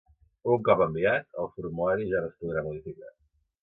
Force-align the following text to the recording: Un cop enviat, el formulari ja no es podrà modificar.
Un 0.53 0.63
cop 0.69 0.81
enviat, 0.85 1.29
el 1.45 1.53
formulari 1.59 2.11
ja 2.17 2.27
no 2.27 2.35
es 2.35 2.43
podrà 2.43 2.69
modificar. 2.71 3.19